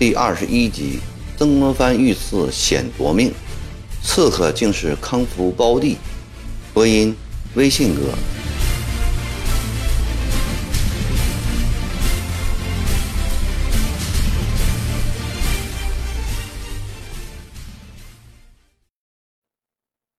[0.00, 0.98] 第二十一集，
[1.36, 3.34] 曾国藩遇刺险夺命，
[4.02, 5.98] 刺客竟是康福胞弟。
[6.72, 7.14] 播音：
[7.54, 8.14] 微信哥。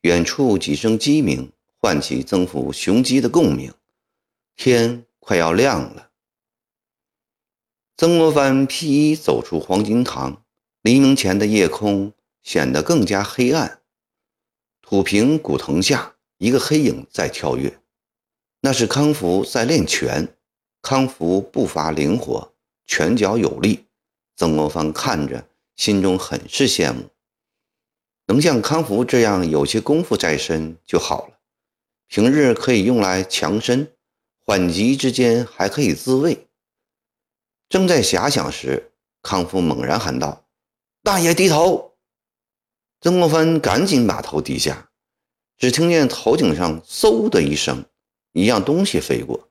[0.04, 3.74] 远处几声鸡鸣，唤起曾府雄鸡的共鸣。
[4.56, 6.11] 天快要亮了。
[8.02, 10.44] 曾国藩披衣走出黄金堂，
[10.82, 13.82] 黎明前的夜空显得更加黑暗。
[14.82, 17.80] 土坪古藤下，一个黑影在跳跃，
[18.62, 20.36] 那是康福在练拳。
[20.82, 22.52] 康福步伐灵活，
[22.88, 23.86] 拳脚有力。
[24.36, 27.04] 曾国藩看着，心中很是羡慕，
[28.26, 31.38] 能像康福这样有些功夫在身就好了。
[32.08, 33.94] 平日可以用来强身，
[34.44, 36.48] 缓急之间还可以自卫。
[37.72, 38.92] 正在遐想时，
[39.22, 40.44] 康福猛然喊道
[41.04, 41.94] ：“大爷，低头！”
[43.00, 44.90] 曾国藩赶紧把头低下，
[45.58, 47.86] 只听见头顶上“嗖”的一声，
[48.34, 49.48] 一样东西飞过，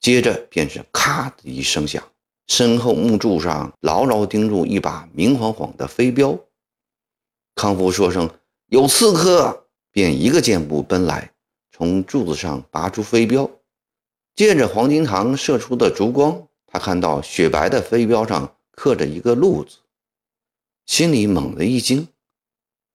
[0.00, 2.02] 接着便是“咔”的一声响，
[2.46, 6.34] 身后木柱上牢牢钉住一把明晃晃的飞镖。
[7.54, 8.30] 康福说声
[8.72, 11.30] “有刺客”，便一个箭步奔来，
[11.70, 13.50] 从柱子上拔出飞镖，
[14.34, 16.48] 借着黄金堂射出的烛光。
[16.72, 19.76] 他看到雪白的飞镖上刻着一个“鹿”字，
[20.86, 22.08] 心里猛地一惊：“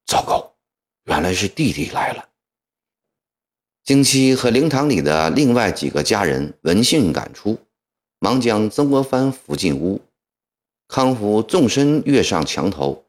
[0.07, 0.55] 糟糕，
[1.03, 2.27] 原来是弟弟来了！”
[3.85, 7.59] 京七和灵堂里的另外几个家人闻讯赶出，
[8.17, 10.01] 忙将曾国藩扶进屋。
[10.87, 13.05] 康福纵身跃上墙头，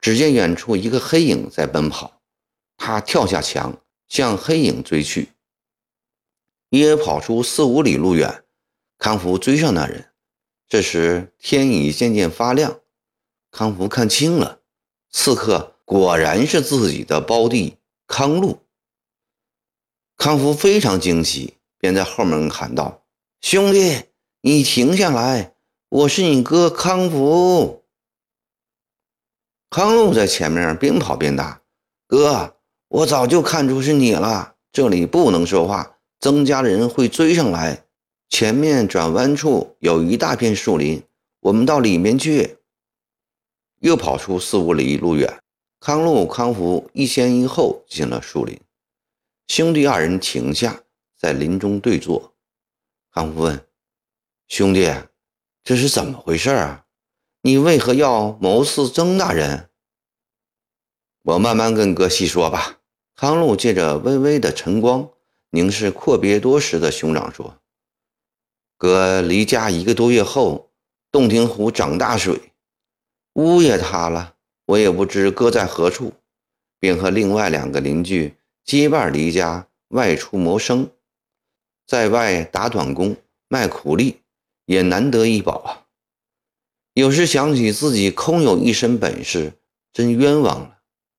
[0.00, 2.20] 只见远处一个黑影在奔跑，
[2.76, 5.28] 他跳下墙向黑影追去，
[6.70, 8.42] 约跑出四五里路远。
[9.00, 10.10] 康福追上那人，
[10.68, 12.80] 这时天已渐渐发亮。
[13.50, 14.60] 康福看清了，
[15.10, 18.58] 刺客果然是自己的胞弟康禄。
[20.18, 23.02] 康福非常惊喜，便在后面喊道
[23.40, 24.02] ：“兄弟，
[24.42, 25.54] 你停下来，
[25.88, 27.82] 我是你哥康福。”
[29.70, 31.62] 康禄在前面边跑边答
[32.06, 32.54] ：“哥，
[32.88, 34.56] 我早就看出是你了。
[34.70, 37.84] 这里不能说话，曾家人会追上来。”
[38.30, 41.02] 前面转弯处有一大片树林，
[41.40, 42.58] 我们到里面去。
[43.80, 45.42] 又跑出四五里路远，
[45.80, 48.58] 康禄、康福一前一后进了树林。
[49.48, 50.80] 兄弟二人停下，
[51.18, 52.32] 在林中对坐。
[53.12, 53.66] 康福问
[54.46, 54.88] ：“兄弟，
[55.64, 56.86] 这是怎么回事啊？
[57.42, 59.70] 你为何要谋刺曾大人？”
[61.22, 62.78] 我慢慢跟哥细说吧。
[63.16, 65.10] 康禄借着微微的晨光，
[65.50, 67.56] 凝视阔别多时的兄长说。
[68.80, 70.70] 哥离家一个多月后，
[71.12, 72.40] 洞庭湖涨大水，
[73.34, 76.14] 屋也塌了，我也不知哥在何处，
[76.78, 80.88] 便和另外两个邻居结伴离家外出谋生，
[81.86, 83.14] 在外打短工
[83.48, 84.20] 卖苦力，
[84.64, 85.84] 也难得一饱啊。
[86.94, 89.52] 有时想起自己空有一身本事，
[89.92, 90.78] 真冤枉了。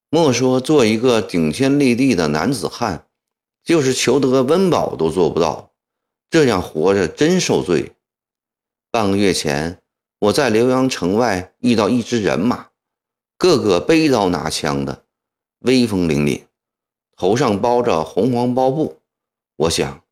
[0.10, 3.06] 莫说做一个顶天立地的男子汉，
[3.64, 5.71] 就是求得温饱都做不到。
[6.32, 7.92] 这样活着真受罪。
[8.90, 9.82] 半个月前，
[10.18, 12.70] 我在浏阳城外遇到一支人马，
[13.38, 15.04] 个个背刀拿枪的，
[15.60, 16.44] 威风凛凛，
[17.18, 19.02] 头上包着红黄包布。
[19.58, 20.06] 我想，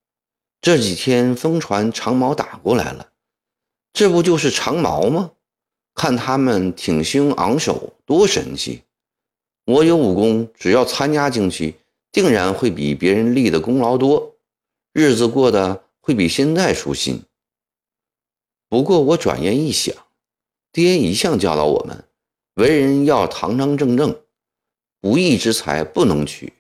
[0.59, 3.12] 这几天风传长矛打过来了，
[3.94, 5.31] 这不就是长矛吗？
[5.96, 8.84] 看他们挺胸昂首，多神气！
[9.63, 11.75] 我有武功，只要参加进去，
[12.12, 14.35] 定然会比别人立的功劳多，
[14.91, 15.85] 日子过得。
[16.09, 17.22] 会比现在舒心。
[18.68, 19.94] 不过我转念一想，
[20.72, 22.03] 爹一向教导我们，
[22.56, 24.20] 为人要堂堂正正，
[25.00, 26.52] 不义之财不能取，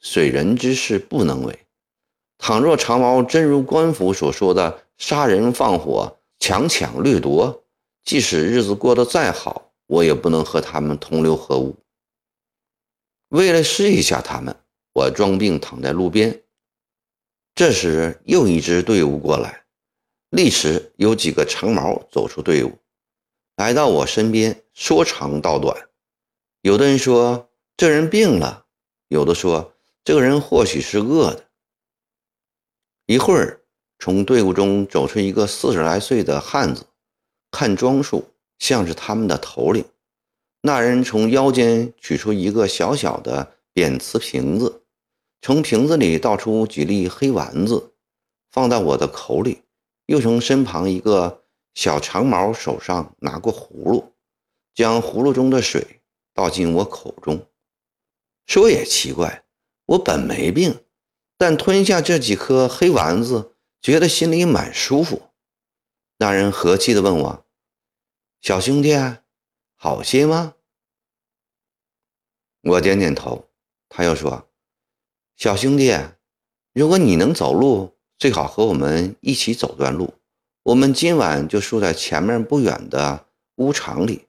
[0.00, 1.56] 损人之事不能为。
[2.36, 7.62] 倘若长毛真如官府所说的杀人放火、强抢掠夺，
[8.02, 11.76] 即使日子过得再好，我也不能和他们同流合污。
[13.28, 14.56] 为了试一下他们，
[14.94, 16.42] 我装病躺在路边。
[17.56, 19.64] 这时，又一支队伍过来，
[20.28, 22.78] 立时有几个长毛走出队伍，
[23.56, 25.88] 来到我身边，说长道短。
[26.60, 28.66] 有的人说这人病了，
[29.08, 29.72] 有的说
[30.04, 31.46] 这个人或许是饿的。
[33.06, 33.62] 一会儿，
[33.98, 36.84] 从队伍中走出一个四十来岁的汉子，
[37.50, 39.82] 看装束像是他们的头领。
[40.60, 44.82] 那人从腰间取出一个小小的扁瓷瓶子。
[45.46, 47.94] 从瓶子里倒出几粒黑丸子，
[48.50, 49.62] 放到我的口里，
[50.06, 54.12] 又从身旁一个小长毛手上拿过葫芦，
[54.74, 56.02] 将葫芦中的水
[56.34, 57.46] 倒进我口中。
[58.46, 59.44] 说也奇怪，
[59.84, 60.84] 我本没病，
[61.38, 65.30] 但吞下这几颗黑丸子，觉得心里蛮舒服。
[66.16, 67.46] 那人和气地问我
[68.42, 68.96] ：“小兄弟，
[69.76, 70.54] 好些吗？”
[72.66, 73.48] 我点点头。
[73.88, 74.48] 他又说
[75.36, 75.94] ：“小兄弟，
[76.72, 80.14] 如果你能走路，最好和我们一起走段路。
[80.62, 84.28] 我们今晚就住在前面不远的屋场里，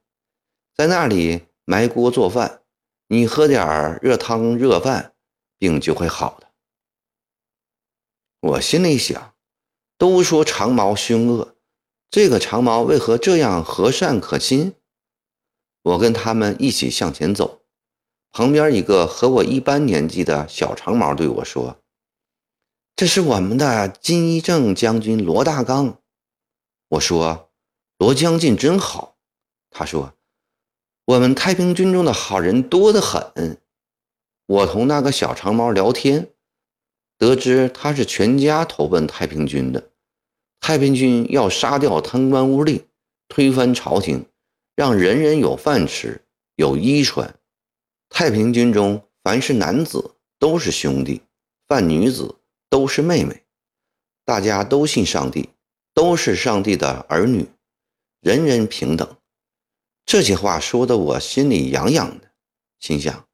[0.76, 2.62] 在那里埋锅做饭。
[3.08, 5.14] 你喝点热汤热饭，
[5.58, 6.48] 病就会好的。”
[8.42, 9.34] 我心里想：
[9.98, 11.56] 都说长毛凶恶，
[12.12, 14.74] 这个长毛为何这样和善可亲？
[15.84, 17.57] 我跟他们一起向前走。
[18.38, 21.80] 旁边一个和我一般年纪的小长毛对我说
[22.96, 25.98] ：“这是我们的金一正将军罗大刚。”
[26.90, 27.50] 我说
[27.98, 29.18] ：“罗将军真好。”
[29.74, 30.14] 他说
[31.06, 33.60] ：“我们太平军中的好人多得很。”
[34.46, 36.30] 我同那个小长毛聊天，
[37.18, 39.90] 得知他是全家投奔太平军的。
[40.60, 42.84] 太平军要杀掉贪官污吏，
[43.28, 44.28] 推翻朝廷，
[44.76, 46.24] 让人人有饭吃，
[46.56, 47.34] 有衣穿。
[48.10, 51.22] 太平军中，凡是男子都是兄弟，
[51.68, 52.36] 凡女子
[52.70, 53.44] 都是妹妹，
[54.24, 55.50] 大家都信上帝，
[55.94, 57.48] 都是上帝的儿女，
[58.22, 59.18] 人人平等。
[60.06, 62.32] 这些话说的我心里痒痒的，
[62.80, 63.28] 心想：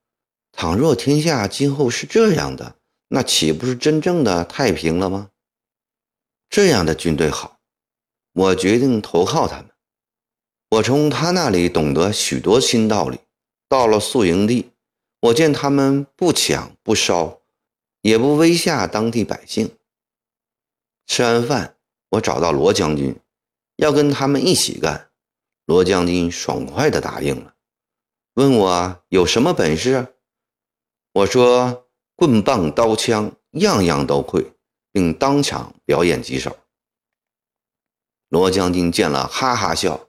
[0.52, 2.76] 倘若天下今后是这样的，
[3.08, 5.30] 那岂不是真正的太平了吗？
[6.50, 7.60] 这样的军队好，
[8.32, 9.70] 我决定投靠他们。
[10.70, 13.20] 我从他那里懂得许多新道理。
[13.74, 14.70] 到了宿营地，
[15.18, 17.40] 我见他们不抢不烧，
[18.02, 19.76] 也不威吓当地百姓。
[21.08, 21.76] 吃完饭，
[22.10, 23.18] 我找到罗将军，
[23.74, 25.10] 要跟他们一起干。
[25.64, 27.56] 罗将军爽快地答应了，
[28.34, 30.14] 问我有什么本事。
[31.12, 34.52] 我说棍棒刀枪样样都会，
[34.92, 36.56] 并当场表演几手。
[38.28, 40.08] 罗将军见了，哈哈笑，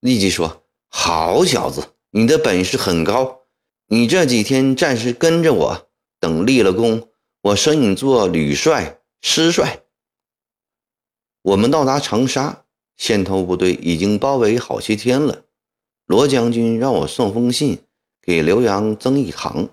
[0.00, 3.42] 立即说：“好小子！”你的本事很高，
[3.86, 7.08] 你这几天暂时跟着我，等立了功，
[7.42, 9.84] 我升你做旅帅、师帅。
[11.42, 12.64] 我们到达长沙，
[12.96, 15.44] 先头部队已经包围好些天了。
[16.04, 17.84] 罗将军让我送封信
[18.20, 19.68] 给刘洋、曾义堂。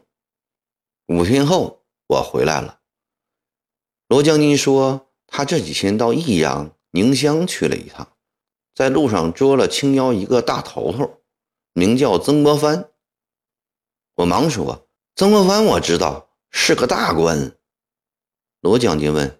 [1.08, 2.82] 五天后，我回来了。
[4.08, 8.08] 罗将军说，他这几天到益阳、宁乡去了一趟，
[8.76, 11.20] 在路上捉了青腰一个大头头。
[11.78, 12.90] 名叫曾国藩，
[14.16, 17.56] 我忙说：“曾国藩我知道是个大官。”
[18.62, 19.40] 罗将军问：“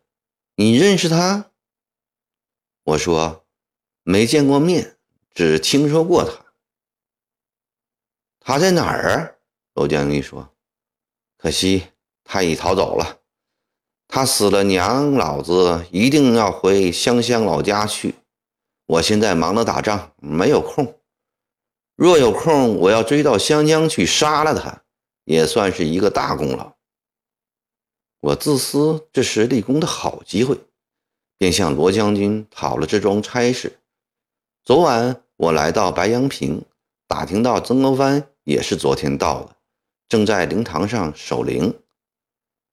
[0.54, 1.50] 你认识他？”
[2.86, 3.44] 我说
[4.06, 5.00] ：“没见过面，
[5.34, 6.46] 只听说过他。”
[8.40, 9.40] 他在哪儿？
[9.74, 10.48] 罗将军说
[11.40, 11.88] ：“可惜
[12.24, 13.20] 他已逃走了。
[14.08, 18.14] 他死了，娘老子一定要回湘乡老家去。
[18.86, 20.94] 我现在忙着打仗，没有空。”
[21.98, 24.84] 若有空，我要追到湘江去杀了他，
[25.26, 26.76] 也算是一个大功劳。
[28.20, 30.60] 我自私，这是立功的好机会，
[31.40, 33.80] 便向罗将军讨了这桩差事。
[34.64, 36.64] 昨晚我来到白杨坪，
[37.08, 39.56] 打听到曾国藩也是昨天到的，
[40.08, 41.74] 正在灵堂上守灵。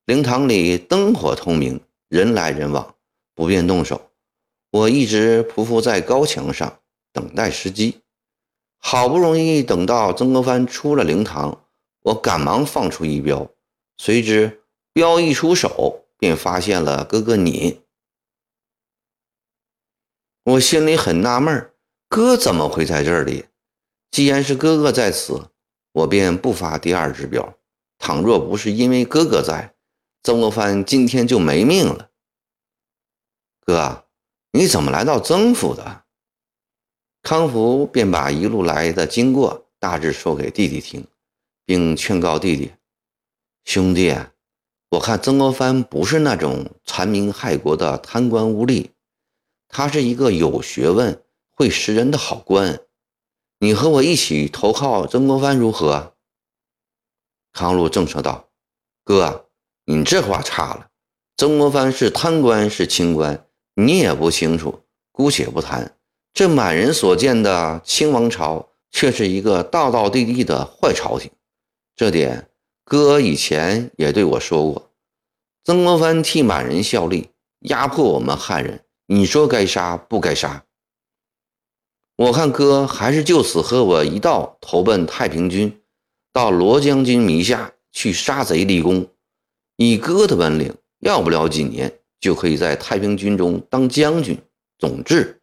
[0.04, 2.94] 灵堂里灯火通明，人来人往，
[3.34, 4.10] 不便动手。
[4.70, 8.02] 我一直匍匐在高墙上，等待时机。
[8.86, 11.64] 好不容易等到曾国藩出了灵堂，
[12.02, 13.50] 我赶忙放出一镖，
[13.96, 14.62] 谁知
[14.92, 17.80] 镖一出手，便发现了哥哥你。
[20.44, 21.72] 我心里很纳闷
[22.10, 23.46] 哥怎么会在这里？
[24.10, 25.48] 既然是哥哥在此，
[25.92, 27.54] 我便不发第二支镖。
[27.98, 29.74] 倘若不是因为哥哥在，
[30.22, 32.10] 曾国藩今天就没命了。
[33.64, 34.04] 哥，
[34.52, 36.03] 你怎么来到曾府的？
[37.24, 41.06] 康福便把一路来的经过大致说给弟弟听，
[41.64, 42.70] 并劝告弟弟
[43.64, 44.14] ：“兄弟，
[44.90, 48.90] 我看曾国藩不是那种残民害国的贪官污吏，
[49.68, 52.82] 他是一个有学问、会识人的好官。
[53.60, 56.16] 你和我一起投靠曾国藩如何？”
[57.54, 58.50] 康禄正说道
[59.02, 59.48] ：“哥，
[59.86, 60.90] 你这话差了。
[61.38, 65.96] 曾国藩是贪官是清官，你也不清楚，姑且不谈。”
[66.34, 71.30] 这满人所见的清王朝，却是一个道道地地的坏朝廷。
[71.94, 72.50] 这点
[72.84, 74.90] 哥以前也对我说过。
[75.62, 80.64] 曾国藩替满人效力，压迫我们汉人，你说该杀不该杀？
[82.16, 85.80] 我看哥还是就此和我一道投奔太平军，
[86.32, 89.06] 到罗将军名下去杀贼立功。
[89.76, 94.36] 以哥的本领，要不了几年就可以在太平军中当将军、
[94.80, 95.40] 总之。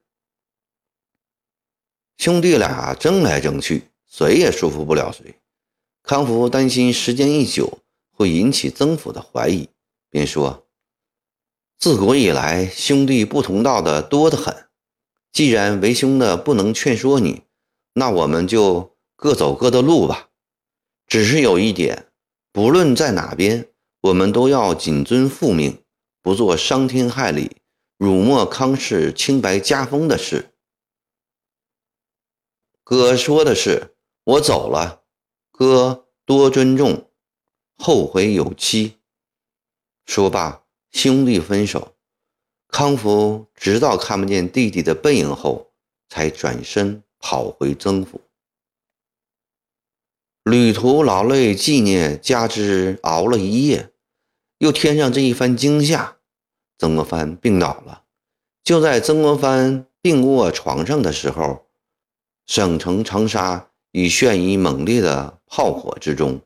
[2.18, 5.36] 兄弟俩争来争去，谁也说服不了谁。
[6.04, 7.80] 康福担心时间一久
[8.12, 9.70] 会引起曾府的怀疑，
[10.10, 10.68] 便说
[11.80, 14.68] ：“自古以来，兄弟不同道的多得很。
[15.32, 17.42] 既然为兄的不能劝说你，
[17.94, 20.30] 那我们就各走各的路吧。
[21.08, 22.08] 只是有一点，
[22.52, 23.68] 不论在哪边，
[24.02, 25.82] 我们都要谨遵父命，
[26.22, 27.58] 不做伤天害理、
[27.98, 30.50] 辱没康氏清白家风的事。”
[32.84, 35.04] 哥说的是，我走了。
[35.52, 37.10] 哥多尊重，
[37.78, 38.98] 后会有期。
[40.06, 41.96] 说罢，兄弟分手。
[42.68, 45.72] 康福直到看不见弟弟的背影后，
[46.10, 48.22] 才转身跑回曾府。
[50.44, 53.92] 旅途劳累，纪念加之熬了一夜，
[54.58, 56.18] 又添上这一番惊吓，
[56.80, 58.06] 曾国藩病倒了。
[58.64, 61.68] 就在曾国藩病卧床上的时候，
[62.46, 63.72] 省城长沙。
[63.94, 66.40] 已陷于猛烈的炮火之中。